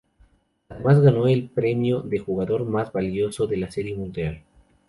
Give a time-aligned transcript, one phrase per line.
[0.69, 4.41] Además ganó el premio de Jugador más valioso de la Serie Mundial.